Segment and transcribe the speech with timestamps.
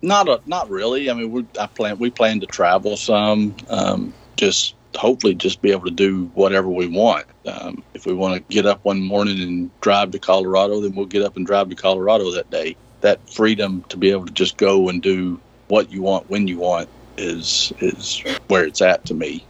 [0.00, 1.10] Not a, not really.
[1.10, 3.56] I mean, we I plan we plan to travel some.
[3.68, 7.26] Um, just hopefully just be able to do whatever we want.
[7.46, 11.06] Um, if we want to get up one morning and drive to Colorado, then we'll
[11.06, 12.76] get up and drive to Colorado that day.
[13.00, 16.58] That freedom to be able to just go and do what you want when you
[16.58, 19.44] want is is where it's at to me.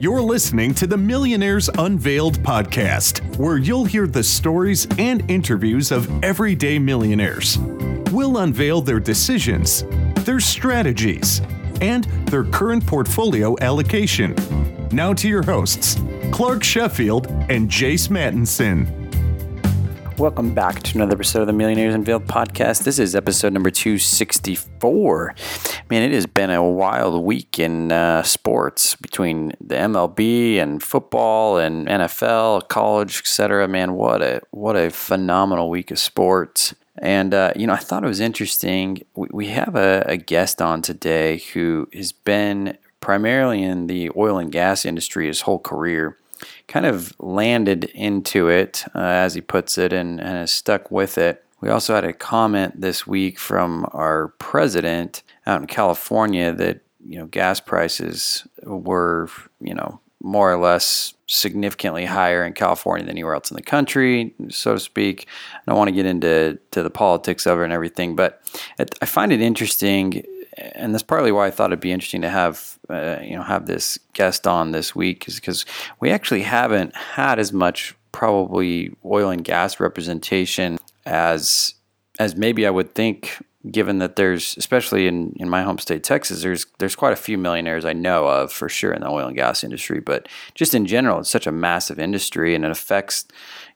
[0.00, 6.08] You're listening to the Millionaires Unveiled podcast, where you'll hear the stories and interviews of
[6.22, 7.58] everyday millionaires.
[8.10, 9.84] We'll unveil their decisions,
[10.24, 11.42] their strategies,
[11.82, 14.34] and their current portfolio allocation.
[14.90, 16.00] Now to your hosts,
[16.32, 18.94] Clark Sheffield and Jace Mattinson.
[20.18, 22.84] Welcome back to another episode of the Millionaires Unveiled podcast.
[22.84, 25.34] This is episode number 264.
[25.90, 31.58] Man, it has been a wild week in uh, sports between the MLB and football
[31.58, 33.68] and NFL, college, etc.
[33.68, 36.74] Man, what a what a phenomenal week of sports.
[37.00, 39.02] And, uh, you know, I thought it was interesting.
[39.14, 44.38] We, we have a, a guest on today who has been primarily in the oil
[44.38, 46.16] and gas industry his whole career
[46.66, 51.18] kind of landed into it, uh, as he puts it, and, and has stuck with
[51.18, 51.44] it.
[51.60, 57.18] We also had a comment this week from our president out in California that you
[57.18, 59.28] know gas prices were
[59.60, 64.34] you know more or less significantly higher in California than anywhere else in the country,
[64.48, 65.26] so to speak.
[65.54, 68.42] I don't want to get into to the politics of it and everything, but
[69.00, 70.24] I find it interesting,
[70.56, 73.66] and that's partly why I thought it'd be interesting to have uh, you know have
[73.66, 75.64] this guest on this week, is because
[76.00, 81.74] we actually haven't had as much probably oil and gas representation as
[82.18, 83.38] as maybe I would think
[83.70, 87.36] given that there's especially in, in my home state texas there's there's quite a few
[87.36, 90.00] millionaires i know of for sure in the oil and gas industry.
[90.00, 93.26] But just in general it's such a massive industry and it affects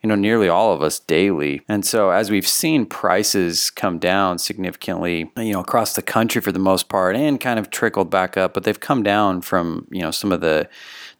[0.02, 1.62] you know nearly all of us daily.
[1.68, 6.52] And so as we've seen prices come down significantly you know across the country for
[6.52, 10.02] the most part and kind of trickled back up but they've come down from you
[10.02, 10.68] know some of the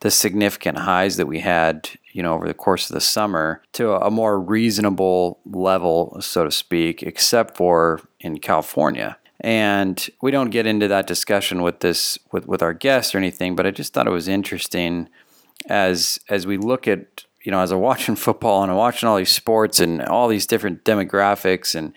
[0.02, 3.92] the significant highs that we had you know over the course of the summer to
[3.92, 9.16] a more reasonable level so to speak except for in California.
[9.44, 13.54] And we don't get into that discussion with this with, with our guests or anything
[13.54, 15.08] but I just thought it was interesting
[15.68, 19.16] as as we look at you know, as I'm watching football and I'm watching all
[19.16, 21.92] these sports and all these different demographics and,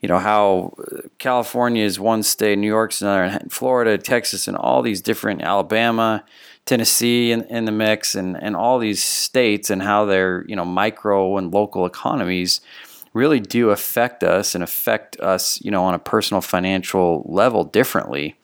[0.00, 0.74] you know, how
[1.18, 6.24] California is one state, New York's another, and Florida, Texas, and all these different Alabama,
[6.66, 10.64] Tennessee in, in the mix and, and all these states and how their, you know,
[10.64, 12.60] micro and local economies
[13.12, 18.36] really do affect us and affect us, you know, on a personal financial level differently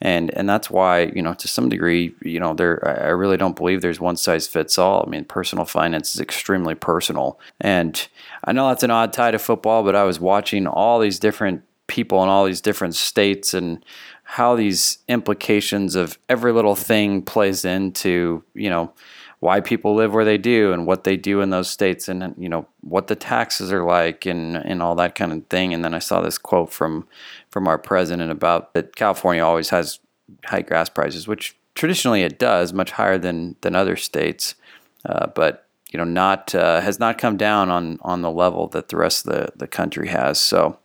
[0.00, 3.56] and and that's why you know to some degree you know there I really don't
[3.56, 5.04] believe there's one size fits all.
[5.06, 8.08] I mean, personal finance is extremely personal, and
[8.44, 11.62] I know that's an odd tie to football, but I was watching all these different
[11.86, 13.84] people in all these different states and
[14.30, 18.92] how these implications of every little thing plays into you know
[19.40, 22.48] why people live where they do and what they do in those states and you
[22.48, 25.74] know what the taxes are like and and all that kind of thing.
[25.74, 27.08] And then I saw this quote from
[27.50, 29.98] from our president about that California always has
[30.44, 34.54] high gas prices which traditionally it does much higher than than other states.
[35.04, 38.90] Uh, but you know not uh, has not come down on on the level that
[38.90, 40.40] the rest of the the country has.
[40.40, 40.78] So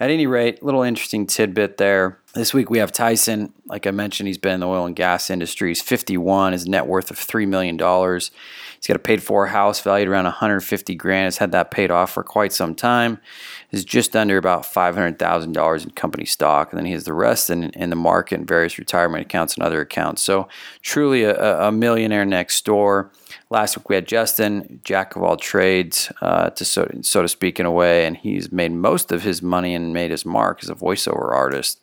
[0.00, 2.18] at any rate, little interesting tidbit there.
[2.34, 3.52] This week we have Tyson.
[3.66, 5.70] Like I mentioned, he's been in the oil and gas industry.
[5.70, 7.78] He's 51, his net worth of $3 million.
[7.78, 11.26] He's got a paid for house valued around 150 grand.
[11.26, 13.18] Has had that paid off for quite some time.
[13.70, 16.70] Is just under about $500,000 in company stock.
[16.70, 19.62] And then he has the rest in, in the market and various retirement accounts and
[19.62, 20.22] other accounts.
[20.22, 20.48] So
[20.82, 23.10] truly a, a millionaire next door.
[23.54, 27.60] Last week we had Justin, jack of all trades, uh, to so, so to speak,
[27.60, 30.70] in a way, and he's made most of his money and made his mark as
[30.70, 31.80] a voiceover artist.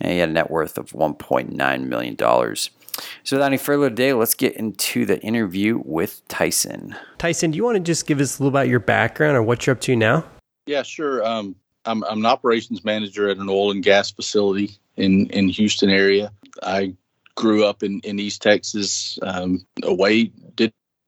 [0.00, 2.16] And he had a net worth of $1.9 million.
[2.16, 6.96] So, without any further ado, let's get into the interview with Tyson.
[7.18, 9.66] Tyson, do you want to just give us a little about your background or what
[9.66, 10.24] you're up to now?
[10.64, 11.22] Yeah, sure.
[11.22, 11.54] Um,
[11.84, 16.32] I'm, I'm an operations manager at an oil and gas facility in in Houston area.
[16.62, 16.94] I
[17.34, 20.39] grew up in, in East Texas, um, away did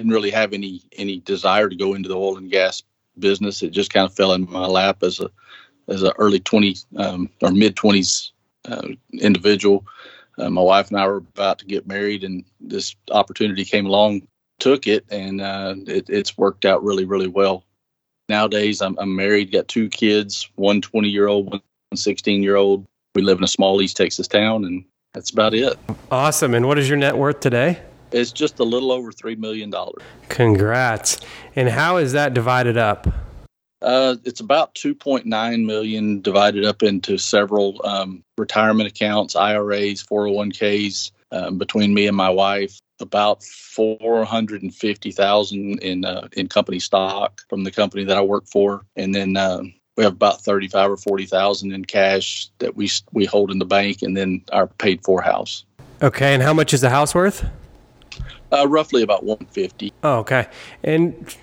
[0.02, 2.82] didn't really have any any desire to go into the oil and gas
[3.18, 3.62] business.
[3.62, 5.30] It just kind of fell in my lap as a
[5.88, 8.30] as a early 20s um, or mid 20s
[8.68, 9.86] uh, individual.
[10.38, 14.26] Uh, my wife and I were about to get married, and this opportunity came along.
[14.58, 17.64] Took it, and uh, it, it's worked out really, really well.
[18.28, 21.60] Nowadays, I'm, I'm married, got two kids, one 20 year old, one
[21.94, 22.86] 16 year old.
[23.14, 24.84] We live in a small East Texas town, and
[25.14, 25.78] that's about it.
[26.10, 26.54] Awesome.
[26.54, 27.80] And what is your net worth today?
[28.12, 29.72] It's just a little over $3 million.
[30.28, 31.20] Congrats.
[31.56, 33.06] And how is that divided up?
[33.82, 41.58] Uh, it's about 2.9 million divided up into several um, retirement accounts, IRAs, 401ks um,
[41.58, 42.78] between me and my wife.
[43.00, 49.12] About 450,000 in uh, in company stock from the company that I work for, and
[49.12, 49.62] then uh,
[49.96, 54.02] we have about 35 or 40,000 in cash that we we hold in the bank,
[54.02, 55.64] and then our paid for house.
[56.00, 57.44] Okay, and how much is the house worth?
[58.52, 59.92] Uh, roughly about 150.
[60.02, 60.46] Oh, okay.
[60.84, 61.34] And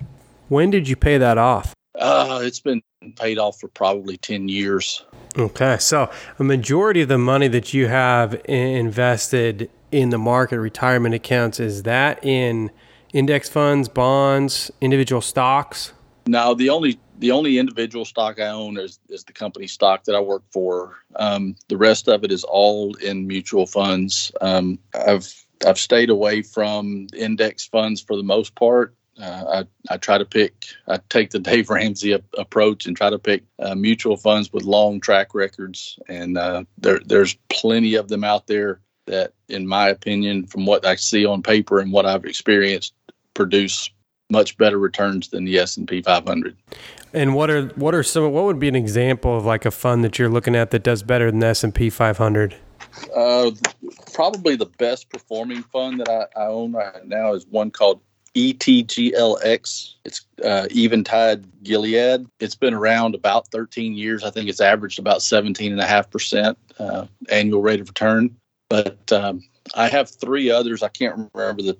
[0.48, 1.74] when did you pay that off?
[1.96, 2.82] Uh, it's been
[3.16, 5.04] paid off for probably 10 years.
[5.36, 11.14] Okay, so a majority of the money that you have invested in the market retirement
[11.14, 12.70] accounts is that in
[13.12, 15.92] index funds, bonds, individual stocks?
[16.26, 20.14] No, the only the only individual stock I own is, is the company stock that
[20.14, 20.96] I work for.
[21.16, 24.32] Um, the rest of it is all in mutual funds.
[24.40, 25.30] Um, I've
[25.66, 28.94] I've stayed away from index funds for the most part.
[29.20, 30.54] Uh, I, I try to pick,
[30.88, 34.64] I take the Dave Ramsey a, approach and try to pick uh, mutual funds with
[34.64, 35.98] long track records.
[36.08, 40.86] And uh, there, there's plenty of them out there that, in my opinion, from what
[40.86, 42.94] I see on paper and what I've experienced,
[43.34, 43.90] produce
[44.30, 46.56] much better returns than the S&P 500.
[47.12, 50.04] And what are what are some what would be an example of like a fund
[50.04, 52.54] that you're looking at that does better than the S&P 500?
[53.14, 53.50] Uh,
[54.12, 58.00] probably the best performing fund that I, I own right now is one called
[58.34, 59.94] ETGLX.
[60.04, 62.26] It's uh, Eventide Gilead.
[62.38, 64.22] It's been around about 13 years.
[64.22, 68.36] I think it's averaged about 17.5% uh, annual rate of return.
[68.68, 69.42] But um,
[69.74, 70.82] I have three others.
[70.82, 71.78] I can't remember the,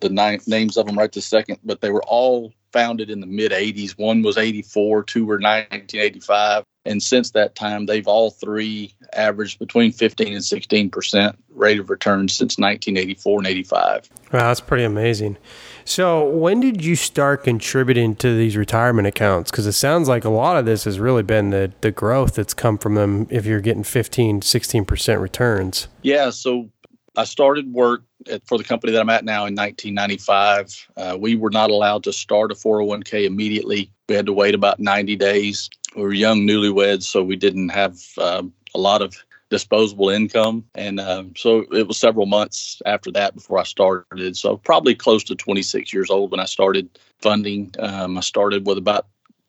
[0.00, 3.26] the nine, names of them right this second, but they were all founded in the
[3.26, 3.92] mid 80s.
[3.92, 6.64] One was 84, two were 1985.
[6.84, 11.90] And since that time, they've all three averaged between 15 and 16 percent rate of
[11.90, 14.10] return since 1984 and 85.
[14.32, 15.36] Wow, that's pretty amazing.
[15.84, 19.50] So, when did you start contributing to these retirement accounts?
[19.50, 22.54] Because it sounds like a lot of this has really been the, the growth that's
[22.54, 25.88] come from them if you're getting 15, 16% returns.
[26.02, 26.30] Yeah.
[26.30, 26.70] So,
[27.16, 30.88] I started work at, for the company that I'm at now in 1995.
[30.96, 33.90] Uh, we were not allowed to start a 401k immediately.
[34.08, 35.68] We had to wait about 90 days.
[35.94, 38.42] We were young newlyweds, so we didn't have uh,
[38.74, 39.14] a lot of
[39.50, 40.64] disposable income.
[40.74, 44.36] And uh, so it was several months after that before I started.
[44.36, 46.88] So probably close to 26 years old when I started
[47.20, 47.74] funding.
[47.78, 49.06] Um, I started with about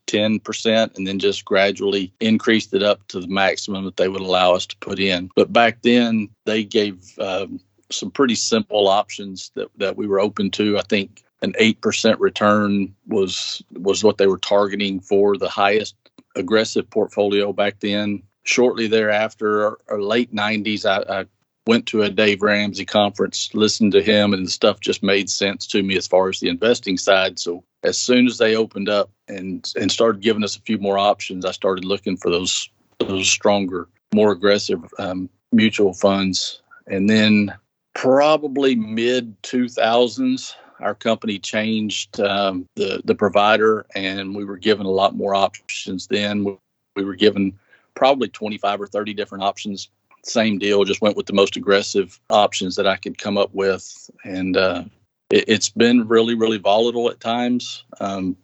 [0.08, 4.54] 10% and then just gradually increased it up to the maximum that they would allow
[4.54, 5.30] us to put in.
[5.38, 10.52] But back then, they gave um, some pretty simple options that, that we were open
[10.52, 10.78] to.
[10.78, 15.96] I think an 8% return was was what they were targeting for the highest
[16.36, 21.26] aggressive portfolio back then shortly thereafter, or, or late 90s, I, I,
[21.66, 25.82] went to a Dave Ramsey conference, listened to him, and stuff just made sense to
[25.82, 27.40] me as far as the investing side.
[27.40, 30.98] So as soon as they opened up and and started giving us a few more
[30.98, 32.70] options, I started looking for those
[33.00, 36.62] those stronger, more aggressive um, mutual funds.
[36.88, 37.54] And then
[37.94, 44.92] probably mid 2000s, our company changed um, the the provider, and we were given a
[44.92, 46.08] lot more options.
[46.08, 46.58] Then
[46.96, 47.58] we were given
[47.96, 49.90] probably 25 or 30 different options.
[50.24, 54.10] Same deal, just went with the most aggressive options that I could come up with.
[54.24, 54.86] And uh,
[55.30, 57.84] it, has been really, really volatile at times.
[58.00, 58.38] Um,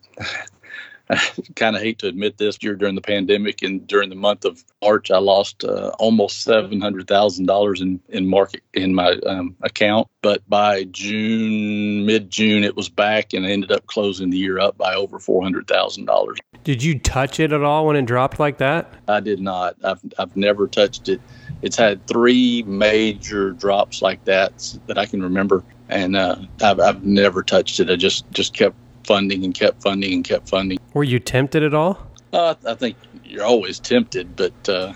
[1.09, 1.19] I
[1.55, 4.63] kind of hate to admit this year during the pandemic and during the month of
[4.83, 9.55] March, I lost uh, almost seven hundred thousand dollars in in market in my um,
[9.63, 10.07] account.
[10.21, 14.59] But by June, mid June, it was back, and I ended up closing the year
[14.59, 16.37] up by over four hundred thousand dollars.
[16.63, 18.93] Did you touch it at all when it dropped like that?
[19.07, 19.77] I did not.
[19.83, 21.21] I've I've never touched it.
[21.63, 27.03] It's had three major drops like that that I can remember, and uh, I've I've
[27.03, 27.89] never touched it.
[27.89, 28.75] I just just kept
[29.05, 30.79] funding and kept funding and kept funding.
[30.93, 32.07] Were you tempted at all?
[32.31, 34.93] Uh, I think you're always tempted, but uh,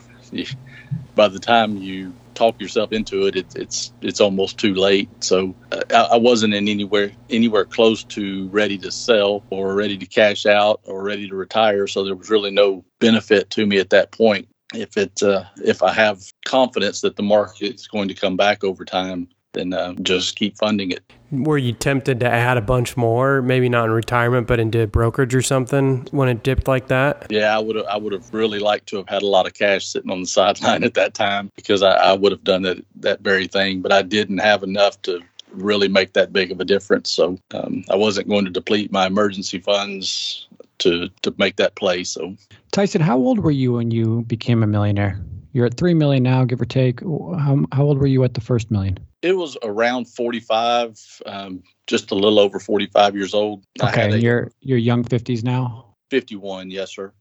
[1.16, 5.10] by the time you talk yourself into it, it it's it's almost too late.
[5.24, 9.98] So uh, I, I, wasn't in anywhere anywhere close to ready to sell or ready
[9.98, 11.88] to cash out or ready to retire.
[11.88, 14.48] So there was really no benefit to me at that point.
[14.74, 18.64] If it uh, if I have confidence that the market is going to come back
[18.64, 21.04] over time, then uh, just keep funding it.
[21.32, 25.34] Were you tempted to add a bunch more, maybe not in retirement, but into brokerage
[25.34, 27.26] or something when it dipped like that?
[27.30, 27.86] Yeah, I would have.
[27.86, 30.28] I would have really liked to have had a lot of cash sitting on the
[30.28, 33.92] sideline at that time because I, I would have done that that very thing, but
[33.92, 37.10] I didn't have enough to really make that big of a difference.
[37.10, 40.48] So um, I wasn't going to deplete my emergency funds
[40.80, 42.04] to to make that play.
[42.04, 42.36] So
[42.72, 45.20] Tyson, how old were you when you became a millionaire?
[45.54, 47.02] You're at three million now, give or take.
[47.02, 49.00] How, how old were you at the first million?
[49.24, 53.64] It was around 45, um, just a little over 45 years old.
[53.82, 55.96] Okay, a, you're you're young 50s now.
[56.12, 57.14] 51, yes, sir.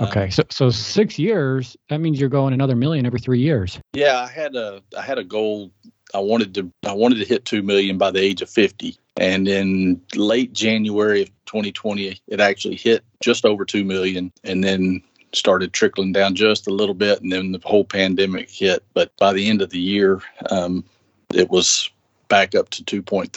[0.00, 1.76] Okay, so so six years.
[1.90, 3.78] That means you're going another million every three years.
[3.92, 5.70] Yeah, I had a I had a goal.
[6.14, 9.46] I wanted to I wanted to hit two million by the age of fifty, and
[9.46, 15.02] in late January of 2020, it actually hit just over two million, and then
[15.34, 18.82] started trickling down just a little bit, and then the whole pandemic hit.
[18.94, 20.84] But by the end of the year, um,
[21.34, 21.90] it was
[22.28, 23.28] back up to 2.3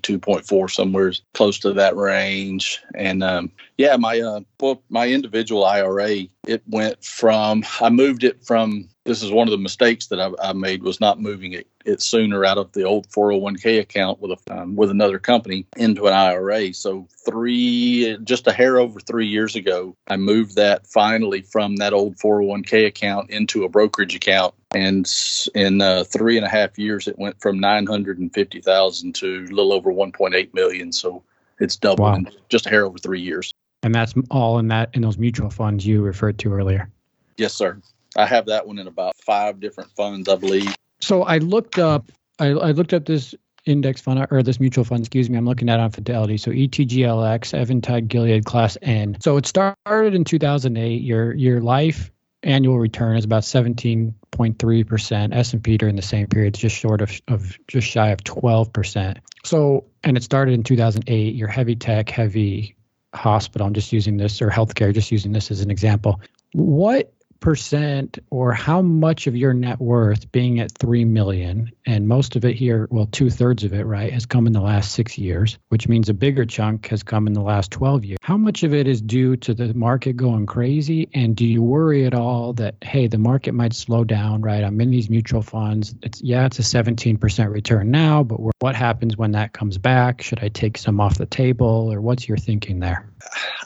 [0.00, 2.80] 2.4 somewhere close to that range.
[2.94, 6.10] And um, yeah my uh, well, my individual ira
[6.46, 10.30] it went from i moved it from this is one of the mistakes that I,
[10.42, 14.32] I made was not moving it, it sooner out of the old 401k account with
[14.32, 16.72] a um, with another company into an IRA.
[16.72, 21.92] So three, just a hair over three years ago, I moved that finally from that
[21.92, 25.10] old 401k account into a brokerage account, and
[25.54, 29.92] in uh, three and a half years, it went from 950,000 to a little over
[29.92, 30.92] 1.8 million.
[30.92, 31.22] So
[31.60, 32.14] it's doubled wow.
[32.16, 33.52] in just a hair over three years.
[33.82, 36.90] And that's all in that in those mutual funds you referred to earlier.
[37.36, 37.80] Yes, sir.
[38.16, 40.74] I have that one in about five different funds, I believe.
[41.04, 43.34] So I looked up, I, I looked up this
[43.66, 46.36] index fund or this mutual fund, excuse me, I'm looking at on Fidelity.
[46.38, 49.16] So ETGLX, Eventide Gilead Class N.
[49.20, 51.02] So it started in 2008.
[51.02, 52.10] Your your life
[52.42, 55.34] annual return is about 17.3%.
[55.34, 59.16] S&P during the same period is just short of, of just shy of 12%.
[59.44, 61.34] So, and it started in 2008.
[61.34, 62.76] Your heavy tech, heavy
[63.14, 66.20] hospital, I'm just using this, or healthcare, just using this as an example.
[66.52, 67.12] What
[67.44, 72.44] percent or how much of your net worth being at 3 million and most of
[72.46, 75.86] it here well two-thirds of it right has come in the last six years which
[75.86, 78.18] means a bigger chunk has come in the last 12 years.
[78.22, 81.10] How much of it is due to the market going crazy?
[81.12, 84.64] And do you worry at all that hey the market might slow down right?
[84.64, 85.94] I'm in these mutual funds.
[86.02, 90.22] It's yeah it's a 17% return now but what happens when that comes back?
[90.22, 93.10] Should i take some off the table or what's your thinking there?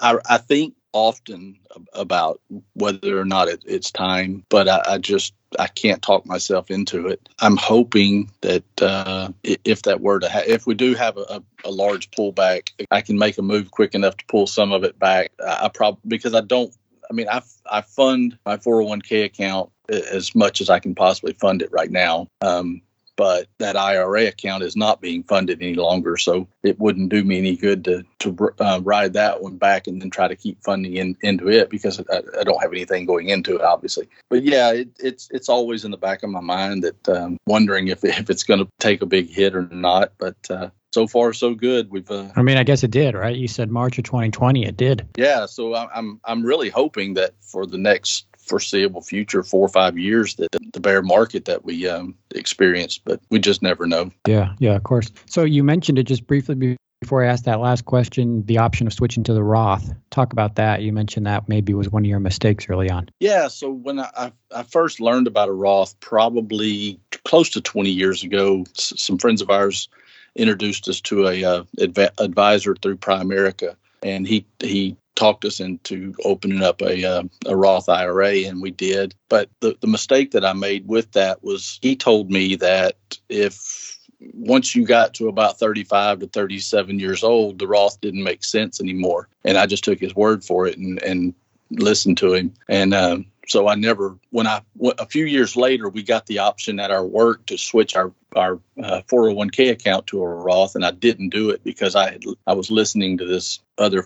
[0.01, 1.57] I, I think often
[1.93, 2.41] about
[2.75, 7.07] whether or not it, it's time, but I, I, just I can't talk myself into
[7.07, 7.29] it.
[7.39, 11.71] I'm hoping that uh, if that were to ha- if we do have a, a,
[11.71, 15.31] large pullback, I can make a move quick enough to pull some of it back.
[15.45, 16.75] I, I probably because I don't.
[17.11, 21.63] I mean, I I fund my 401k account as much as I can possibly fund
[21.63, 22.27] it right now.
[22.43, 22.83] Um,
[23.19, 26.17] but that IRA account is not being funded any longer.
[26.17, 30.01] So it wouldn't do me any good to to uh, ride that one back and
[30.01, 33.29] then try to keep funding in, into it because I, I, don't have anything going
[33.29, 34.09] into it, obviously.
[34.31, 37.89] But yeah, it, it's it's always in the back of my mind that um, wondering
[37.89, 40.13] if if it's going to take a big hit or not.
[40.17, 41.91] But uh, so far so good.
[41.91, 42.09] We've.
[42.09, 43.35] Uh, I mean, I guess it did, right?
[43.35, 45.09] You said March of 2020, it did.
[45.17, 49.99] Yeah, so I'm I'm really hoping that for the next foreseeable future, four or five
[49.99, 54.11] years, that the bear market that we um, experienced, but we just never know.
[54.27, 55.11] Yeah, yeah, of course.
[55.27, 58.93] So you mentioned it just briefly before I asked that last question, the option of
[58.93, 59.93] switching to the Roth.
[60.11, 60.83] Talk about that.
[60.83, 63.09] You mentioned that maybe was one of your mistakes early on.
[63.21, 63.49] Yeah.
[63.49, 68.65] So when I, I first learned about a Roth, probably close to 20 years ago,
[68.75, 69.89] some friends of ours
[70.35, 76.15] introduced us to a uh, adv- advisor through Primerica, and he he talked us into
[76.25, 79.15] opening up a uh, a Roth IRA, and we did.
[79.29, 82.97] But the the mistake that I made with that was he told me that
[83.29, 83.99] if
[84.33, 88.81] once you got to about 35 to 37 years old, the Roth didn't make sense
[88.81, 91.35] anymore, and I just took his word for it and and
[91.71, 92.55] listened to him.
[92.69, 94.61] And um, so I never, when I,
[94.99, 98.61] a few years later, we got the option at our work to switch our, our
[98.83, 100.75] uh, 401k account to a Roth.
[100.75, 104.05] And I didn't do it because I had, I was listening to this other,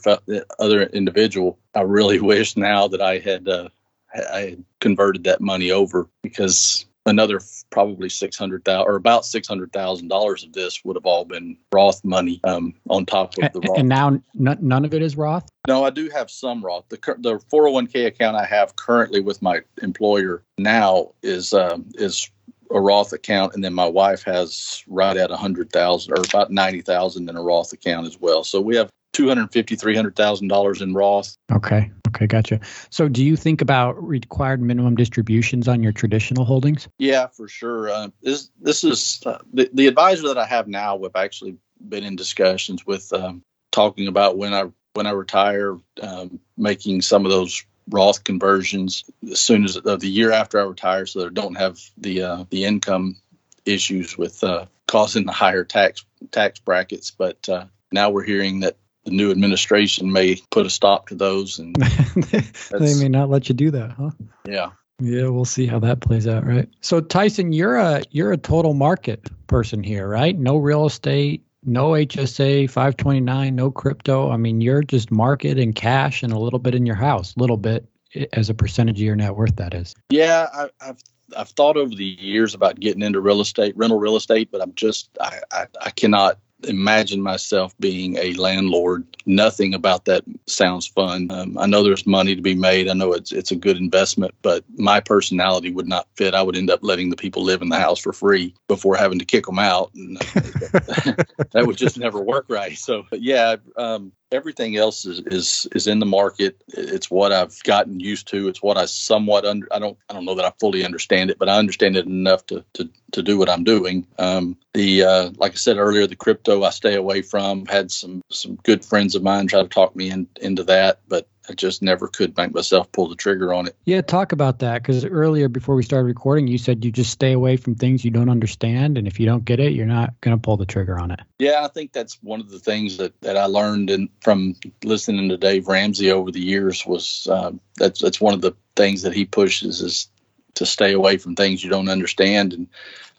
[0.58, 1.58] other individual.
[1.74, 3.68] I really wish now that I had, uh,
[4.14, 7.40] I had converted that money over because another
[7.70, 11.24] probably six hundred thousand or about six hundred thousand dollars of this would have all
[11.24, 13.78] been Roth money um, on top of the Roth.
[13.78, 15.48] And now n- none of it is Roth.
[15.68, 16.88] No, I do have some Roth.
[16.88, 21.12] The the four hundred oh one k account I have currently with my employer now
[21.22, 22.30] is um, is
[22.70, 26.50] a Roth account, and then my wife has right at a hundred thousand or about
[26.50, 28.44] ninety thousand in a Roth account as well.
[28.44, 31.36] So we have two hundred fifty, three hundred thousand dollars in Roth.
[31.50, 31.90] Okay.
[32.14, 32.60] Okay, gotcha.
[32.90, 36.88] So, do you think about required minimum distributions on your traditional holdings?
[36.98, 37.88] Yeah, for sure.
[37.88, 40.96] Uh, this this is uh, the the advisor that I have now.
[40.96, 46.38] We've actually been in discussions with um, talking about when I when I retire, um,
[46.56, 51.06] making some of those Roth conversions as soon as uh, the year after I retire,
[51.06, 53.16] so that I don't have the uh, the income
[53.64, 57.10] issues with uh, causing the higher tax tax brackets.
[57.10, 61.58] But uh, now we're hearing that the new administration may put a stop to those
[61.58, 61.74] and
[62.70, 64.10] they may not let you do that huh?
[64.46, 64.70] Yeah.
[65.00, 66.68] Yeah we'll see how that plays out right?
[66.80, 70.38] So tyson you're a you're a total market person here right?
[70.38, 74.30] No real estate no hsa 529 no crypto.
[74.30, 77.40] I mean you're just market and cash and a little bit in your house a
[77.40, 79.94] little bit eh, as a percentage of your net worth that is.
[80.10, 81.02] Yeah, I, I've
[81.36, 84.74] I've thought over the years about getting into real estate, rental real estate, but I'm
[84.74, 89.04] just I, I, I cannot imagine myself being a landlord.
[89.26, 91.28] Nothing about that sounds fun.
[91.30, 92.88] Um, I know there's money to be made.
[92.88, 96.34] I know it's it's a good investment, but my personality would not fit.
[96.34, 99.18] I would end up letting the people live in the house for free before having
[99.18, 100.16] to kick them out, and
[101.52, 102.76] that would just never work right.
[102.76, 106.62] So, yeah, um, everything else is, is is in the market.
[106.68, 108.48] It's what I've gotten used to.
[108.48, 109.66] It's what I somewhat under.
[109.70, 112.46] I don't I don't know that I fully understand it, but I understand it enough
[112.46, 114.06] to to, to do what I'm doing.
[114.18, 117.66] Um, the uh, like I said earlier, the crypto I stay away from.
[117.66, 121.28] Had some some good friends of mine try to talk me in, into that, but
[121.48, 123.76] I just never could make myself pull the trigger on it.
[123.84, 127.32] Yeah, talk about that because earlier before we started recording, you said you just stay
[127.32, 130.36] away from things you don't understand, and if you don't get it, you're not going
[130.36, 131.20] to pull the trigger on it.
[131.38, 135.28] Yeah, I think that's one of the things that, that I learned in, from listening
[135.30, 139.12] to Dave Ramsey over the years was uh, that's that's one of the things that
[139.12, 140.08] he pushes is
[140.54, 142.52] to stay away from things you don't understand.
[142.52, 142.68] And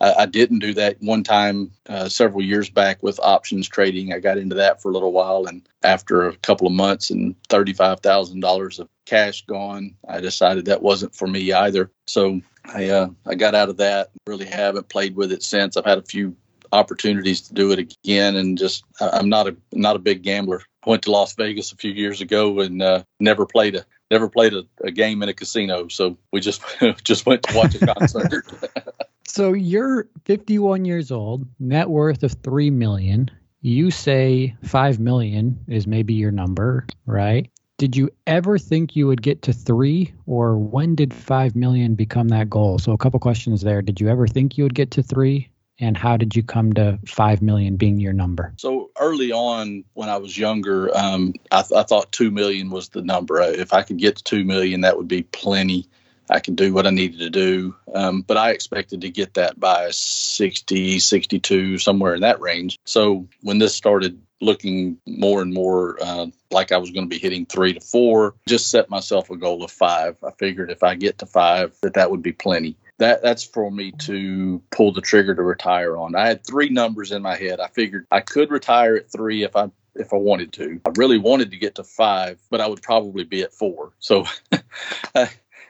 [0.04, 4.12] I, I didn't do that one time uh, several years back with options trading.
[4.12, 7.36] I got into that for a little while, and after a couple of months and
[7.48, 11.90] thirty-five thousand dollars of cash gone, I decided that wasn't for me either.
[12.06, 14.10] So I uh, I got out of that.
[14.28, 15.78] Really haven't played with it since.
[15.78, 16.36] I've had a few
[16.74, 20.62] opportunities to do it again, and just I'm not a not a big gambler.
[20.86, 24.28] I went to Las Vegas a few years ago and uh, never played a never
[24.28, 25.88] played a, a, game in a casino.
[25.88, 26.62] So we just
[27.04, 28.46] just went to watch a concert.
[29.28, 33.30] so you're 51 years old, net worth of three million.
[33.62, 37.50] You say five million is maybe your number, right?
[37.78, 42.28] Did you ever think you would get to three, or when did five million become
[42.30, 42.78] that goal?
[42.78, 43.82] So a couple questions there.
[43.82, 45.50] Did you ever think you would get to three?
[45.80, 50.10] and how did you come to 5 million being your number so early on when
[50.10, 53.82] i was younger um, I, th- I, thought 2 million was the number if i
[53.82, 55.88] could get to 2 million that would be plenty
[56.30, 59.60] i can do what i needed to do um, but i expected to get that
[59.60, 65.98] by 60 62 somewhere in that range so when this started looking more and more
[66.02, 68.36] uh, like I was going to be hitting three to four.
[68.46, 70.18] Just set myself a goal of five.
[70.22, 73.72] I figured if I get to five, that that would be plenty that that's for
[73.72, 76.16] me to pull the trigger to retire on.
[76.16, 77.60] I had three numbers in my head.
[77.60, 80.80] I figured I could retire at three if I if I wanted to.
[80.86, 83.92] I really wanted to get to five, but I would probably be at four.
[84.00, 84.26] So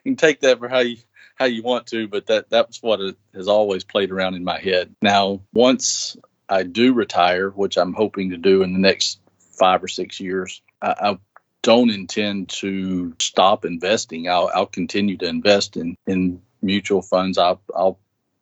[0.04, 0.98] can take that for how you
[1.36, 3.00] how you want to, but that that's what
[3.34, 4.96] has always played around in my head.
[5.02, 6.16] Now, once
[6.48, 10.62] I do retire, which I'm hoping to do in the next five or six years,
[10.82, 11.18] I, I
[11.64, 14.30] don't intend to stop investing.
[14.30, 17.38] I'll, I'll continue to invest in in mutual funds.
[17.38, 18.00] I'll, I'll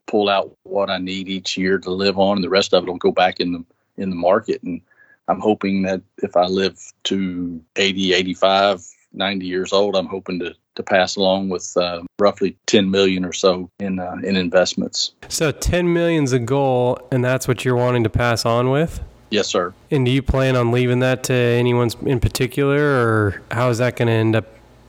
[0.08, 2.90] pull out what I need each year to live on, and the rest of it
[2.90, 3.66] will go back in the
[3.98, 4.64] in the market.
[4.64, 4.82] And
[5.28, 10.56] I'm hoping that if I live to 80, 85, 90 years old, I'm hoping to
[10.76, 15.14] to pass along with uh, roughly 10 million or so in uh, in investments.
[15.28, 19.02] So 10 million's a goal, and that's what you're wanting to pass on with.
[19.30, 19.74] Yes, sir.
[19.90, 23.96] And do you plan on leaving that to anyone in particular, or how is that
[23.96, 24.46] going to end up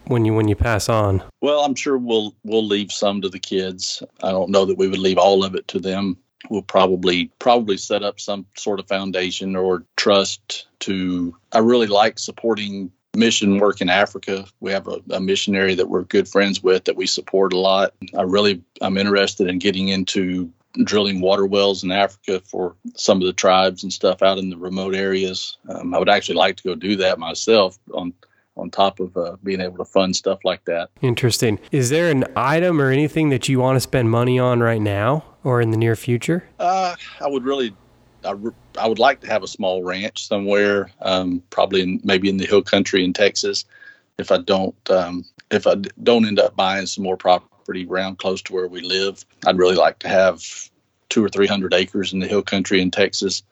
[0.07, 1.23] when you when you pass on?
[1.41, 4.03] Well, I'm sure we'll we'll leave some to the kids.
[4.23, 6.17] I don't know that we would leave all of it to them.
[6.51, 11.37] We'll probably probably set up some sort of foundation or trust to.
[11.53, 14.47] I really like supporting mission work in Africa.
[14.61, 17.93] We have a, a, missionary that we're good friends with that we support a lot.
[18.17, 20.51] I really I'm interested in getting into
[20.85, 24.57] drilling water wells in Africa for some of the tribes and stuff out in the
[24.57, 25.59] remote areas.
[25.69, 28.15] Um, I would actually like to go do that myself on
[28.57, 30.91] on top of uh, being able to fund stuff like that.
[31.01, 31.59] Interesting.
[31.71, 35.25] Is there an item or anything that you want to spend money on right now
[35.43, 36.45] or in the near future?
[36.59, 37.75] Uh, I would really,
[38.25, 38.35] I,
[38.79, 42.47] I would like to have a small ranch somewhere, um, probably in, maybe in the
[42.47, 43.65] hill country in Texas.
[44.19, 48.43] If I don't, um, if I don't end up buying some more property around close
[48.43, 50.43] to where we live, I'd really like to have
[51.09, 53.43] two or three hundred acres in the hill country in Texas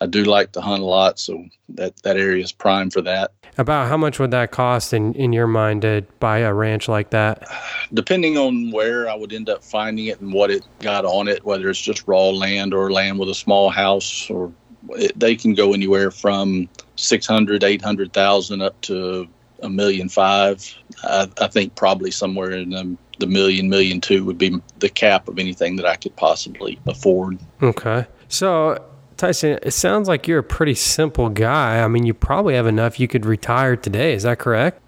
[0.00, 3.32] I do like to hunt a lot, so that that area is prime for that.
[3.56, 7.10] About how much would that cost in in your mind to buy a ranch like
[7.10, 7.48] that?
[7.92, 11.44] Depending on where I would end up finding it and what it got on it,
[11.44, 14.52] whether it's just raw land or land with a small house, or
[14.90, 19.26] it, they can go anywhere from six hundred, eight hundred thousand up to
[19.64, 20.64] a million five.
[21.02, 25.26] I, I think probably somewhere in the, the million, million two would be the cap
[25.26, 27.40] of anything that I could possibly afford.
[27.60, 28.06] Okay.
[28.28, 28.80] So
[29.18, 31.82] Tyson, it sounds like you're a pretty simple guy.
[31.82, 34.14] I mean, you probably have enough you could retire today.
[34.14, 34.80] Is that correct?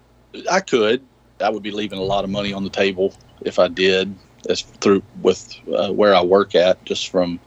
[0.49, 1.03] I could.
[1.41, 4.15] I would be leaving a lot of money on the table if I did.
[4.49, 7.39] As through with uh, where I work at, just from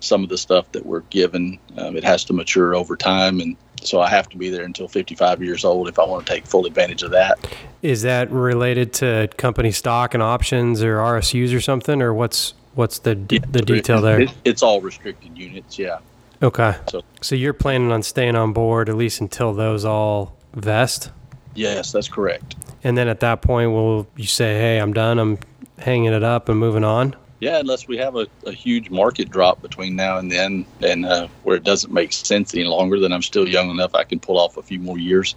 [0.00, 3.56] some of the stuff that we're given, um, it has to mature over time, and
[3.80, 6.46] so I have to be there until 55 years old if I want to take
[6.46, 7.38] full advantage of that.
[7.80, 12.98] Is that related to company stock and options or RSUs or something, or what's what's
[12.98, 14.22] the the detail there?
[14.22, 16.00] It, it's all restricted units, yeah.
[16.42, 16.76] Okay.
[16.90, 21.10] So, so you're planning on staying on board at least until those all vest?
[21.54, 22.56] Yes, that's correct.
[22.82, 25.18] And then at that point, will you say, "Hey, I'm done.
[25.18, 25.38] I'm
[25.78, 27.14] hanging it up and moving on"?
[27.40, 31.28] Yeah, unless we have a, a huge market drop between now and then, and uh,
[31.42, 34.38] where it doesn't make sense any longer, then I'm still young enough I can pull
[34.38, 35.34] off a few more years,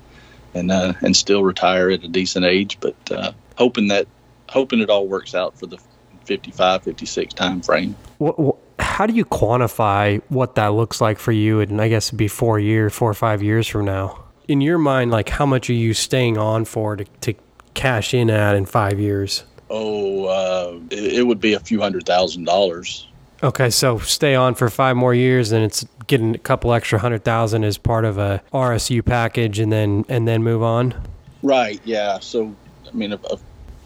[0.54, 2.80] and uh, and still retire at a decent age.
[2.80, 4.08] But uh, hoping that
[4.50, 5.78] hoping it all works out for the
[6.26, 7.96] 55, 56 time frame.
[8.18, 11.60] What, what, how do you quantify what that looks like for you?
[11.62, 14.24] And I guess it'd be four years, four or five years from now.
[14.48, 17.34] In your mind, like how much are you staying on for to, to
[17.74, 19.44] cash in at in five years?
[19.70, 23.08] Oh, uh, it, it would be a few hundred thousand dollars.
[23.44, 27.24] Okay, so stay on for five more years, and it's getting a couple extra hundred
[27.24, 30.94] thousand as part of a RSU package, and then and then move on.
[31.42, 31.80] Right.
[31.86, 32.20] Yeah.
[32.20, 32.56] So,
[32.88, 33.16] I mean,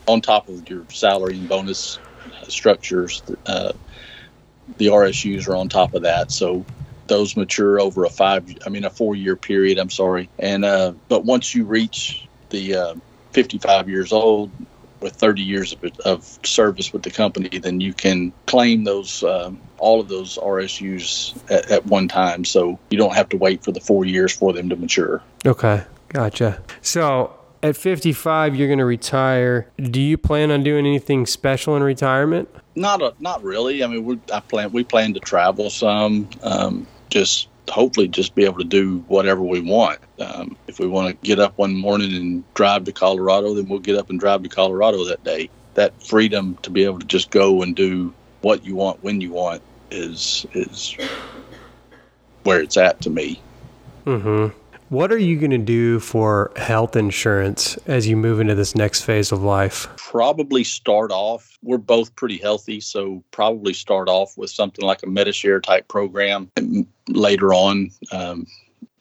[0.07, 1.99] on top of your salary and bonus
[2.47, 3.73] structures, uh,
[4.77, 6.31] the RSUs are on top of that.
[6.31, 6.65] So
[7.07, 9.77] those mature over a five, I mean, a four year period.
[9.77, 10.29] I'm sorry.
[10.39, 12.95] And, uh, but once you reach the uh,
[13.31, 14.51] 55 years old
[15.01, 19.59] with 30 years of, of, service with the company, then you can claim those, um,
[19.77, 22.43] all of those RSUs at, at one time.
[22.43, 25.21] So you don't have to wait for the four years for them to mature.
[25.45, 25.83] Okay.
[26.09, 26.61] Gotcha.
[26.81, 29.69] So at 55 you're going to retire.
[29.77, 32.49] Do you plan on doing anything special in retirement?
[32.75, 33.83] Not a, not really.
[33.83, 38.45] I mean we i plan we plan to travel some um, just hopefully just be
[38.45, 39.99] able to do whatever we want.
[40.19, 43.79] Um, if we want to get up one morning and drive to colorado then we'll
[43.79, 45.49] get up and drive to colorado that day.
[45.75, 49.31] That freedom to be able to just go and do what you want when you
[49.31, 50.95] want is is
[52.43, 53.41] where it's at to me.
[54.05, 54.57] Mm-hmm
[54.89, 59.01] what are you going to do for health insurance as you move into this next
[59.01, 59.87] phase of life?
[59.97, 65.07] Probably start off, we're both pretty healthy, so probably start off with something like a
[65.07, 66.51] Medi-Share type program.
[66.57, 68.47] And later on, um,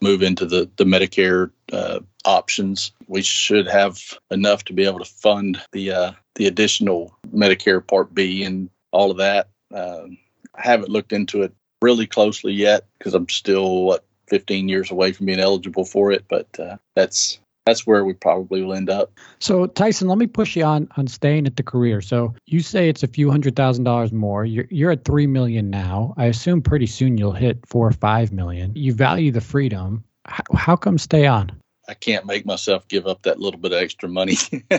[0.01, 2.91] move into the, the Medicare uh, options.
[3.07, 3.99] We should have
[4.31, 9.11] enough to be able to fund the uh, the additional Medicare Part B and all
[9.11, 9.49] of that.
[9.73, 10.17] Um,
[10.55, 15.11] I haven't looked into it really closely yet because I'm still what 15 years away
[15.11, 19.11] from being eligible for it, but uh, that's that's where we probably will end up.
[19.39, 22.01] So Tyson, let me push you on on staying at the career.
[22.01, 24.43] So you say it's a few hundred thousand dollars more.
[24.45, 26.13] You're you're at three million now.
[26.17, 28.71] I assume pretty soon you'll hit four or five million.
[28.75, 30.03] You value the freedom.
[30.25, 31.51] How, how come stay on?
[31.87, 34.35] I can't make myself give up that little bit of extra money.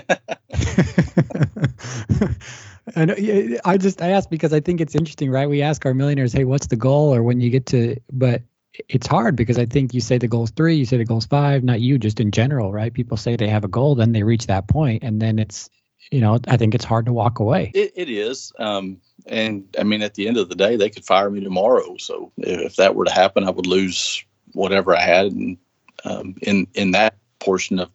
[2.97, 3.15] I know.
[3.65, 5.49] I just I ask because I think it's interesting, right?
[5.49, 8.43] We ask our millionaires, "Hey, what's the goal?" Or when you get to, but
[8.89, 11.19] it's hard because I think you say the goal is three, you say the goal
[11.19, 12.93] is five, not you, just in general, right?
[12.93, 15.69] People say they have a goal, then they reach that point, and then it's,
[16.11, 17.73] you know, I think it's hard to walk away.
[17.75, 18.53] it, it is.
[18.59, 21.97] Um, and I mean, at the end of the day, they could fire me tomorrow.
[21.99, 25.59] So if that were to happen, I would lose whatever I had in,
[26.05, 27.91] um, in, in that portion of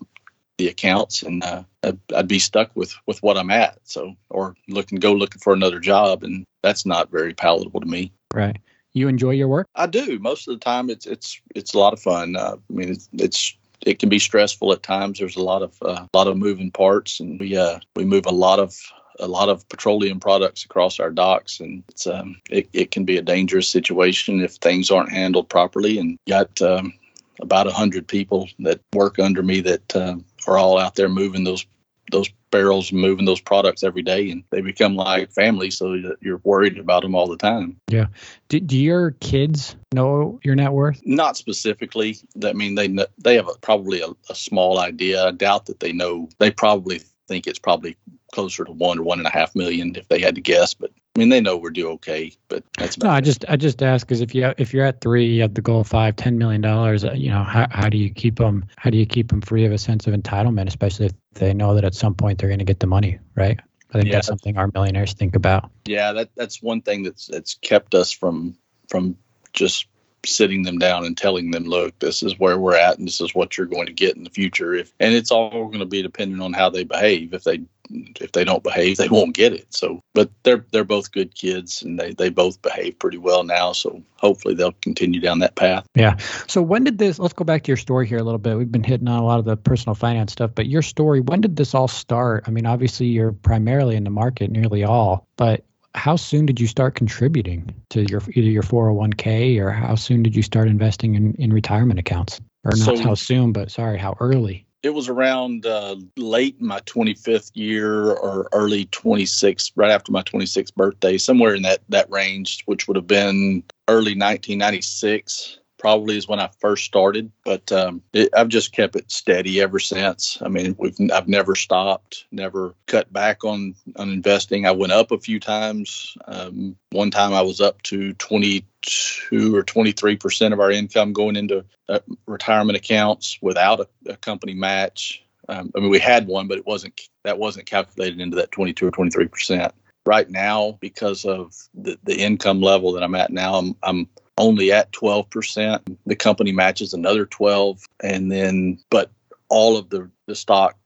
[0.58, 4.56] the accounts and uh, I'd, I'd, be stuck with with what I'm at so or
[4.70, 8.58] looking go looking for another job and that's not very palatable to me right
[8.95, 9.67] you enjoy your work?
[9.75, 10.17] I do.
[10.19, 12.36] Most of the time, it's it's it's a lot of fun.
[12.36, 13.55] Uh, I mean, it's, it's
[13.86, 15.19] it can be stressful at times.
[15.19, 18.25] There's a lot of a uh, lot of moving parts, and we uh, we move
[18.25, 18.75] a lot of
[19.19, 23.17] a lot of petroleum products across our docks, and it's um, it, it can be
[23.17, 25.99] a dangerous situation if things aren't handled properly.
[25.99, 26.93] And got um,
[27.41, 30.15] about a hundred people that work under me that uh,
[30.47, 31.65] are all out there moving those
[32.12, 36.78] those barrels moving those products every day and they become like family so you're worried
[36.78, 37.78] about them all the time.
[37.89, 38.08] Yeah.
[38.50, 41.02] Do, do your kids know your net worth?
[41.06, 42.18] Not specifically.
[42.44, 45.26] I mean they they have a, probably a, a small idea.
[45.26, 46.30] I doubt that they know.
[46.39, 47.98] They probably think it's probably
[48.34, 50.74] closer to one or one and a half million if they had to guess.
[50.74, 52.34] But I mean, they know we're do okay.
[52.49, 53.10] But that's no.
[53.10, 55.62] I just I just ask because if you if you're at three, you have the
[55.62, 57.06] goal of five, ten million dollars.
[57.06, 58.65] Uh, you know, how how do you keep them?
[58.75, 61.75] How do you keep them free of a sense of entitlement, especially if they know
[61.75, 63.60] that at some point they're going to get the money, right?
[63.91, 65.69] I think yeah, that's something our millionaires think about.
[65.86, 68.58] Yeah, that that's one thing that's that's kept us from
[68.89, 69.17] from
[69.54, 69.88] just
[70.25, 73.34] sitting them down and telling them, look, this is where we're at and this is
[73.34, 74.73] what you're going to get in the future.
[74.73, 77.34] If and it's all going to be dependent on how they behave.
[77.34, 79.67] If they if they don't behave, they won't get it.
[79.74, 83.71] So, but they're they're both good kids and they they both behave pretty well now.
[83.71, 85.86] So hopefully they'll continue down that path.
[85.95, 86.17] Yeah.
[86.48, 87.19] So when did this?
[87.19, 88.58] Let's go back to your story here a little bit.
[88.58, 91.21] We've been hitting on a lot of the personal finance stuff, but your story.
[91.21, 92.43] When did this all start?
[92.48, 96.67] I mean, obviously you're primarily in the market, nearly all, but how soon did you
[96.67, 101.34] start contributing to your either your 401k or how soon did you start investing in,
[101.36, 102.41] in retirement accounts?
[102.65, 104.64] Or not So- how soon, but sorry, how early?
[104.86, 110.76] It was around uh, late my 25th year or early 26th, right after my 26th
[110.76, 115.58] birthday, somewhere in that that range, which would have been early 1996.
[115.86, 119.78] Probably is when I first started, but um, it, I've just kept it steady ever
[119.78, 120.39] since.
[120.41, 124.65] I mean, we've I've never stopped, never cut back on on investing.
[124.65, 126.17] I went up a few times.
[126.26, 131.36] Um, one time I was up to 22 or 23 percent of our income going
[131.36, 135.24] into uh, retirement accounts without a, a company match.
[135.50, 138.88] Um, I mean, we had one, but it wasn't that wasn't calculated into that 22
[138.88, 139.71] or 23 percent.
[140.08, 144.71] Right now, because of the, the income level that I'm at now, I'm, I'm only
[144.71, 145.98] at 12 percent.
[146.06, 149.12] The company matches another 12, and then but
[149.50, 150.78] all of the the stock,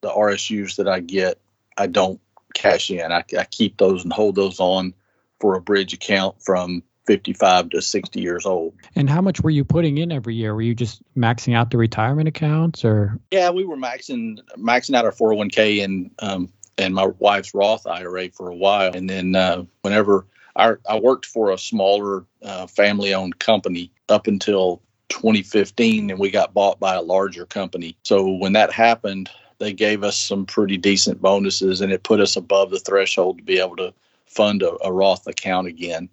[0.00, 1.40] the RSUs that I get,
[1.76, 2.20] I don't
[2.54, 3.12] cash in.
[3.12, 4.94] I, I keep those and hold those on
[5.40, 8.74] for a bridge account from 55 to 60 years old.
[8.94, 10.54] And how much were you putting in every year?
[10.54, 15.04] Were you just maxing out the retirement accounts or Yeah, we were maxing maxing out
[15.04, 19.64] our 401k and um, and my wife's Roth IRA for a while, and then uh,
[19.82, 26.30] whenever our, I worked for a smaller uh, family-owned company up until 2015, and we
[26.30, 27.96] got bought by a larger company.
[28.02, 32.36] So when that happened, they gave us some pretty decent bonuses, and it put us
[32.36, 33.94] above the threshold to be able to
[34.26, 36.08] fund a, a Roth account again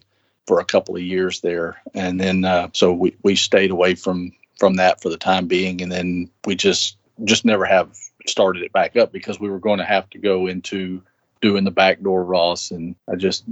[0.47, 4.31] for a couple of years there, and then uh, so we we stayed away from
[4.59, 7.95] from that for the time being, and then we just just never have
[8.27, 11.01] started it back up because we were going to have to go into
[11.41, 13.43] doing the backdoor Roth, and I just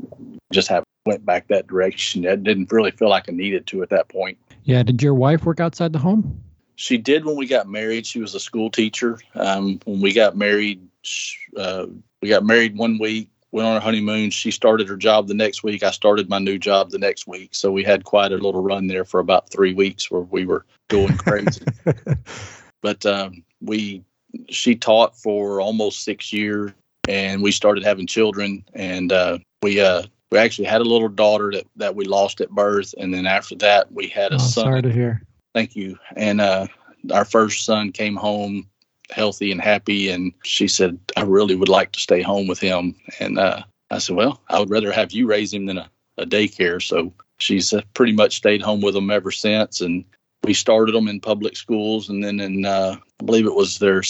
[0.52, 2.28] just haven't went back that direction.
[2.28, 4.38] I didn't really feel like I needed to at that point.
[4.64, 6.42] yeah, did your wife work outside the home?
[6.76, 8.06] She did when we got married.
[8.06, 9.20] She was a school teacher.
[9.36, 10.88] Um, when we got married,
[11.58, 11.88] uh,
[12.22, 14.30] we got married one week, went on our honeymoon.
[14.30, 15.84] She started her job the next week.
[15.84, 17.54] I started my new job the next week.
[17.54, 20.66] So we had quite a little run there for about three weeks where we were
[20.88, 21.66] going crazy.
[22.82, 24.04] but um, we,
[24.50, 26.72] she taught for almost six years,
[27.10, 31.52] and we started having children, and uh, we uh, we actually had a little daughter
[31.52, 34.66] that that we lost at birth, and then after that we had a Oh, son.
[34.66, 35.22] sorry to hear.
[35.56, 35.98] Thank you.
[36.16, 36.68] And uh,
[37.12, 38.68] our first son came home
[39.10, 42.96] healthy and happy, and she said, "I really would like to stay home with him."
[43.20, 46.28] And uh, I said, "Well, I would rather have you raise him than a, a
[46.28, 50.06] daycare." So she's uh, pretty much stayed home with him ever since, and
[50.44, 54.02] we started them in public schools, and then in uh, I believe it was their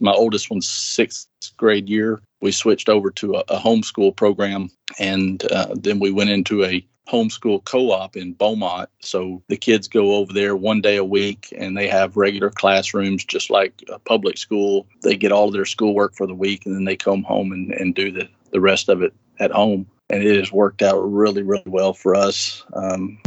[0.00, 5.44] my oldest one's sixth grade year, we switched over to a, a homeschool program, and
[5.52, 8.88] uh, then we went into a homeschool co-op in Beaumont.
[9.00, 13.24] So the kids go over there one day a week and they have regular classrooms
[13.24, 14.86] just like a public school.
[15.02, 17.72] They get all of their schoolwork for the week and then they come home and,
[17.72, 19.86] and do the, the rest of it at home.
[20.10, 22.62] And it has worked out really, really well for us.
[22.74, 23.18] Um.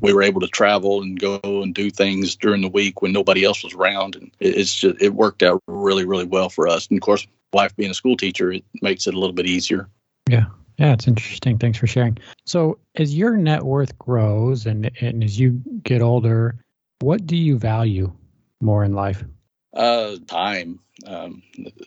[0.00, 3.44] We were able to travel and go and do things during the week when nobody
[3.44, 4.16] else was around.
[4.16, 6.86] And it's just, it worked out really, really well for us.
[6.88, 9.88] And of course, wife being a school teacher, it makes it a little bit easier.
[10.28, 10.46] Yeah.
[10.78, 11.56] Yeah, it's interesting.
[11.56, 12.18] Thanks for sharing.
[12.44, 16.56] So, as your net worth grows and and as you get older,
[17.00, 18.12] what do you value
[18.60, 19.24] more in life?
[19.72, 20.80] Uh, time.
[21.06, 21.42] Um,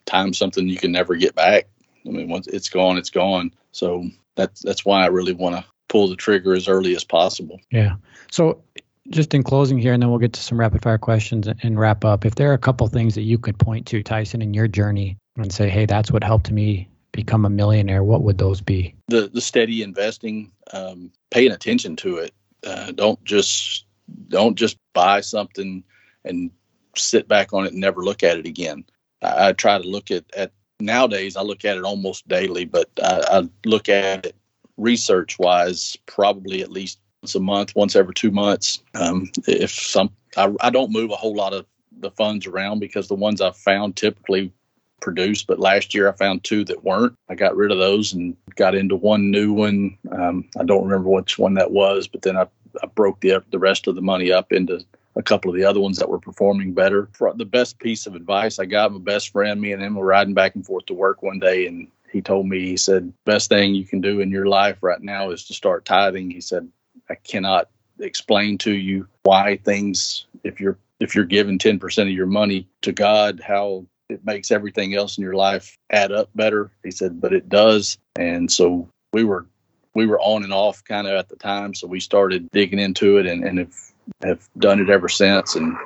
[0.05, 1.67] time's something you can never get back.
[2.05, 3.53] I mean, once it's gone, it's gone.
[3.71, 7.60] So that's that's why I really want to pull the trigger as early as possible.
[7.71, 7.95] Yeah.
[8.32, 8.63] So,
[9.10, 12.06] just in closing here, and then we'll get to some rapid fire questions and wrap
[12.06, 12.25] up.
[12.25, 15.17] If there are a couple things that you could point to, Tyson, in your journey
[15.36, 18.95] and say, hey, that's what helped me become a millionaire, what would those be?
[19.08, 22.34] The the steady investing, um, paying attention to it.
[22.65, 23.86] Uh, don't just
[24.28, 25.84] don't just buy something
[26.23, 26.52] and
[26.95, 28.86] sit back on it and never look at it again.
[29.21, 31.36] I, I try to look at at nowadays.
[31.36, 34.36] I look at it almost daily, but I, I look at it
[34.79, 38.81] research wise, probably at least once a month, once every two months.
[38.95, 41.65] Um, if some, I, I don't move a whole lot of
[41.99, 44.53] the funds around because the ones I've found typically
[45.01, 45.43] produce.
[45.43, 47.15] But last year I found two that weren't.
[47.29, 49.97] I got rid of those and got into one new one.
[50.11, 52.47] Um, I don't remember which one that was, but then I,
[52.83, 54.83] I broke the the rest of the money up into
[55.15, 57.09] a couple of the other ones that were performing better.
[57.35, 60.33] The best piece of advice I got, my best friend, me and him were riding
[60.33, 63.75] back and forth to work one day, and he told me, he said, best thing
[63.75, 66.31] you can do in your life right now is to start tithing.
[66.31, 66.67] He said,
[67.09, 67.69] I cannot
[67.99, 72.91] explain to you why things, if you're if you're giving 10% of your money to
[72.91, 76.71] God, how it makes everything else in your life add up better.
[76.83, 77.97] He said, but it does.
[78.17, 79.45] And so we were
[79.93, 81.73] we were on and off kind of at the time.
[81.73, 83.75] So we started digging into it and, and have
[84.23, 85.77] have done it ever since and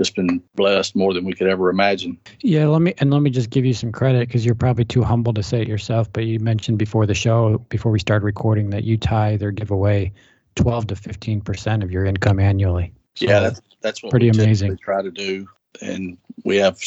[0.00, 2.18] just been blessed more than we could ever imagine.
[2.40, 5.02] Yeah, let me and let me just give you some credit because you're probably too
[5.02, 6.10] humble to say it yourself.
[6.10, 9.70] But you mentioned before the show, before we started recording, that you tithe or give
[9.70, 10.14] away
[10.54, 12.94] 12 to 15 percent of your income annually.
[13.16, 14.78] So, yeah, that's that's what pretty we amazing.
[14.78, 15.46] Try to do,
[15.82, 16.78] and we have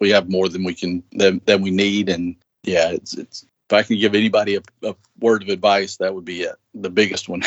[0.00, 3.44] we have more than we can than, than we need, and yeah, it's it's.
[3.70, 6.56] If I can give anybody a, a word of advice, that would be it.
[6.74, 7.42] The biggest one.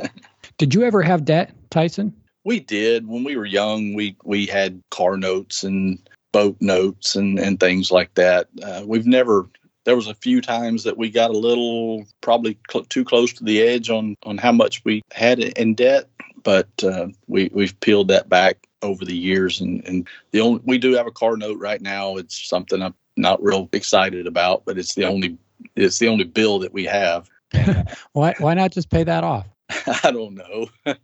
[0.58, 2.14] Did you ever have debt, Tyson?
[2.44, 3.94] We did when we were young.
[3.94, 5.98] We we had car notes and
[6.32, 8.48] boat notes and and things like that.
[8.62, 9.48] Uh, we've never.
[9.84, 13.44] There was a few times that we got a little probably cl- too close to
[13.44, 16.08] the edge on on how much we had in debt,
[16.42, 19.60] but uh, we we've peeled that back over the years.
[19.60, 22.16] And and the only we do have a car note right now.
[22.16, 25.36] It's something I'm not real excited about, but it's the only
[25.76, 27.28] it's the only bill that we have.
[28.12, 29.46] Why why not just pay that off?
[30.04, 30.68] I don't know.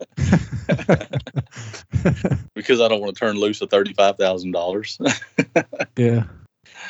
[2.54, 4.98] because I don't want to turn loose of thirty-five thousand dollars.
[5.96, 6.24] Yeah.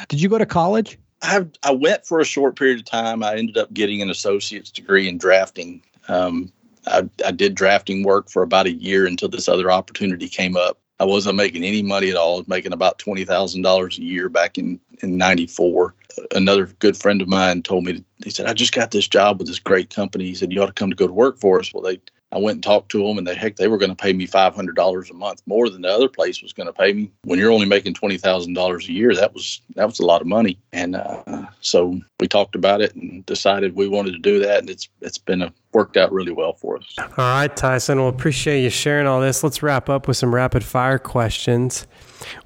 [0.08, 0.98] Did you go to college?
[1.22, 3.22] I I went for a short period of time.
[3.22, 5.82] I ended up getting an associate's degree in drafting.
[6.08, 6.52] Um,
[6.86, 10.78] I, I did drafting work for about a year until this other opportunity came up.
[11.00, 12.34] I wasn't making any money at all.
[12.34, 15.94] I was making about twenty thousand dollars a year back in in '94.
[16.34, 19.46] Another good friend of mine told me he said I just got this job with
[19.46, 20.24] this great company.
[20.26, 21.72] He said you ought to come to go to work for us.
[21.72, 23.96] Well, they I went and talked to them, and they heck they were going to
[23.96, 26.72] pay me five hundred dollars a month more than the other place was going to
[26.72, 27.10] pay me.
[27.24, 30.20] When you're only making twenty thousand dollars a year, that was that was a lot
[30.20, 30.58] of money.
[30.72, 34.68] And uh, so we talked about it and decided we wanted to do that, and
[34.68, 36.94] it's it's been a, worked out really well for us.
[36.98, 37.98] All right, Tyson.
[37.98, 39.42] Well, appreciate you sharing all this.
[39.42, 41.86] Let's wrap up with some rapid fire questions.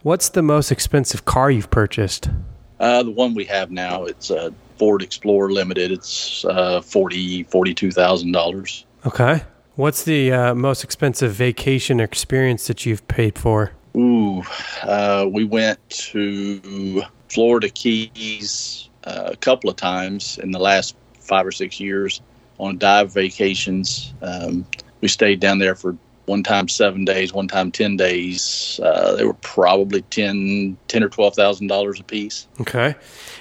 [0.03, 2.31] What's the most expensive car you've purchased?
[2.79, 5.91] Uh, the one we have now, it's a Ford Explorer Limited.
[5.91, 8.87] It's uh, forty forty two thousand dollars.
[9.05, 9.43] Okay.
[9.75, 13.73] What's the uh, most expensive vacation experience that you've paid for?
[13.97, 14.43] Ooh,
[14.83, 21.47] uh, we went to Florida Keys uh, a couple of times in the last five
[21.47, 22.21] or six years
[22.59, 24.13] on dive vacations.
[24.21, 24.67] Um,
[25.01, 28.79] we stayed down there for one time seven days, one time ten days.
[28.83, 32.47] Uh, they were probably ten, ten or twelve thousand dollars a piece.
[32.61, 32.95] Okay.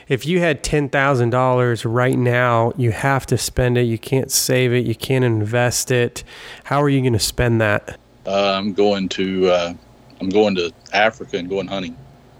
[0.07, 3.83] If you had $10,000 right now, you have to spend it.
[3.83, 4.85] You can't save it.
[4.85, 6.23] You can't invest it.
[6.63, 7.99] How are you going to spend that?
[8.25, 9.73] Uh, I'm going to uh,
[10.19, 11.97] I'm going to Africa and going hunting.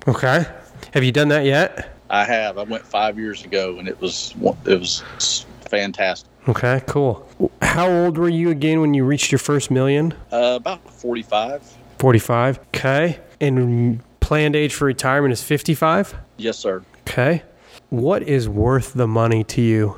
[0.07, 0.45] Okay.
[0.93, 1.95] Have you done that yet?
[2.09, 2.57] I have.
[2.57, 6.29] I went five years ago, and it was it was fantastic.
[6.47, 7.27] Okay, cool.
[7.61, 10.13] How old were you again when you reached your first million?
[10.31, 11.77] Uh, about 45.
[11.99, 12.59] 45.
[12.75, 13.19] Okay.
[13.39, 16.15] And planned age for retirement is 55?
[16.37, 16.83] Yes, sir.
[17.07, 17.43] Okay.
[17.91, 19.97] What is worth the money to you?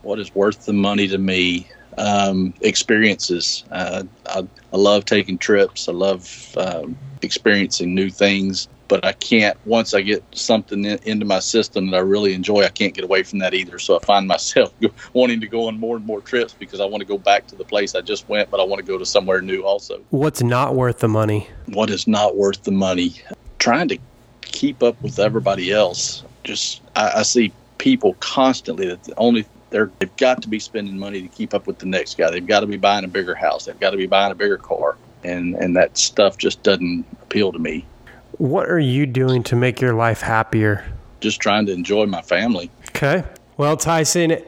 [0.00, 1.68] What is worth the money to me?
[1.98, 3.62] Um, experiences.
[3.70, 5.86] Uh, I, I love taking trips.
[5.86, 8.68] I love um, experiencing new things.
[8.88, 9.58] But I can't.
[9.66, 13.04] Once I get something in, into my system that I really enjoy, I can't get
[13.04, 13.78] away from that either.
[13.78, 14.72] So I find myself
[15.12, 17.54] wanting to go on more and more trips because I want to go back to
[17.54, 20.02] the place I just went, but I want to go to somewhere new also.
[20.08, 21.50] What's not worth the money?
[21.66, 23.20] what is not worth the money
[23.58, 23.98] trying to
[24.40, 29.90] keep up with everybody else just i, I see people constantly that the only they're,
[29.98, 32.60] they've got to be spending money to keep up with the next guy they've got
[32.60, 35.54] to be buying a bigger house they've got to be buying a bigger car and
[35.56, 37.84] and that stuff just doesn't appeal to me
[38.38, 40.84] What are you doing to make your life happier?
[41.20, 43.24] just trying to enjoy my family Okay.
[43.58, 44.38] Well, Tyson,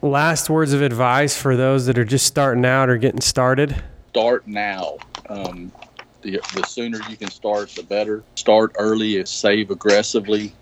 [0.00, 3.80] last words of advice for those that are just starting out or getting started.
[4.08, 4.96] start now.
[5.28, 5.70] Um,
[6.22, 8.24] the, the sooner you can start, the better.
[8.34, 10.52] Start early, save aggressively,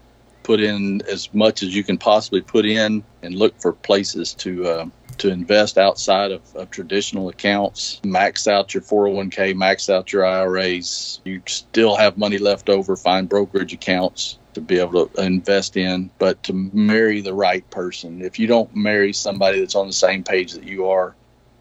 [0.42, 4.66] put in as much as you can possibly put in, and look for places to
[4.66, 4.86] uh,
[5.18, 8.00] to invest outside of, of traditional accounts.
[8.04, 11.20] Max out your 401k, max out your IRAs.
[11.24, 12.96] You still have money left over.
[12.96, 18.22] Find brokerage accounts to be able to invest in, but to marry the right person.
[18.22, 21.14] If you don't marry somebody that's on the same page that you are,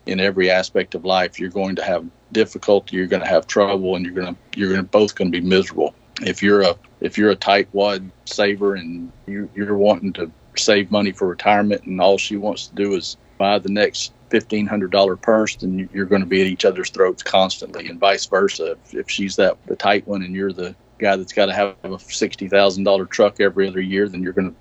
[0.05, 3.95] in every aspect of life you're going to have difficulty you're going to have trouble
[3.95, 6.75] and you're going to you're going to both going to be miserable if you're a
[7.01, 12.01] if you're a tightwad saver and you, you're wanting to save money for retirement and
[12.01, 15.89] all she wants to do is buy the next fifteen hundred dollar purse then you-
[15.93, 19.35] you're going to be at each other's throats constantly and vice versa if, if she's
[19.37, 22.83] that the tight one and you're the guy that's got to have a sixty thousand
[22.83, 24.55] dollar truck every other year then you're going to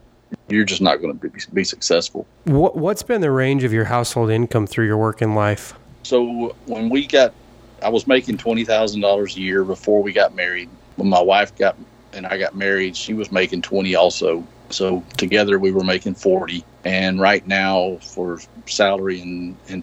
[0.48, 3.86] you're just not going to be, be successful What, what's been the range of your
[3.86, 5.74] household income through your working life?
[6.04, 7.34] So when we got,
[7.82, 10.68] I was making twenty thousand dollars a year before we got married.
[10.98, 11.76] When my wife got
[12.12, 14.44] and I got married, she was making twenty also.
[14.70, 16.64] So together we were making forty.
[16.84, 19.82] And right now for salary and, and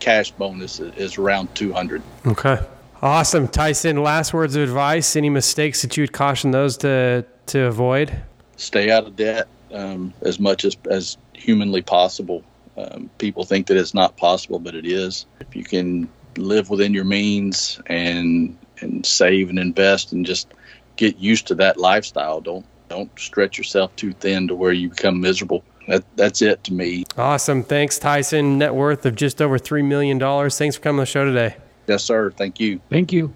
[0.00, 2.02] cash bonus is- is around two hundred.
[2.26, 2.58] Okay.
[3.02, 3.48] Awesome.
[3.48, 5.14] Tyson, last words of advice.
[5.14, 8.10] Any mistakes that you would caution those to, to avoid?
[8.56, 12.42] Stay out of debt um, as much as as humanly possible.
[12.78, 15.26] Um, people think that it's not possible, but it is.
[15.40, 20.48] If you can live within your means and and save and invest and just
[20.96, 22.40] get used to that lifestyle.
[22.40, 25.64] Don't don't stretch yourself too thin to where you become miserable.
[25.88, 27.04] That, that's it to me.
[27.16, 27.62] Awesome.
[27.62, 28.58] Thanks, Tyson.
[28.58, 30.18] Net worth of just over $3 million.
[30.50, 31.56] Thanks for coming on the show today.
[31.86, 32.30] Yes, sir.
[32.30, 32.80] Thank you.
[32.90, 33.34] Thank you.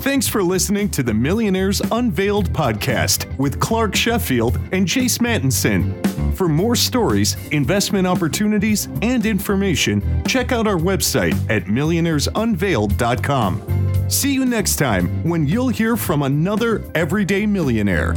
[0.00, 6.06] Thanks for listening to the Millionaires Unveiled podcast with Clark Sheffield and Chase Mattinson.
[6.36, 13.87] For more stories, investment opportunities, and information, check out our website at millionairesunveiled.com.
[14.08, 18.14] See you next time when you'll hear from another everyday millionaire.